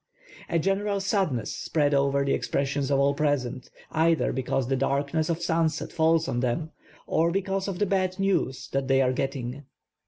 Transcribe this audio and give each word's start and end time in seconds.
A 0.49 0.57
general 0.57 0.99
sadness 0.99 1.55
spread 1.55 1.93
over 1.93 2.25
the 2.25 2.33
expression 2.33 2.81
of 2.81 2.93
all 2.93 3.13
present, 3.13 3.69
either 3.91 4.33
because 4.33 4.67
the 4.67 4.75
darkness 4.75 5.29
of 5.29 5.43
sunset 5.43 5.91
falls 5.93 6.27
on 6.27 6.39
them 6.39 6.71
or 7.05 7.29
because 7.31 7.67
of 7.67 7.77
the 7.77 7.85
bad 7.85 8.17
news 8.17 8.67
thai 8.67 8.81
they 8.81 9.03
are 9.03 9.13
getting. 9.13 9.63